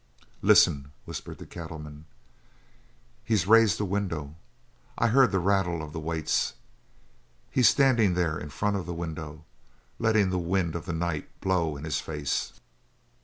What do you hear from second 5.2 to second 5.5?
the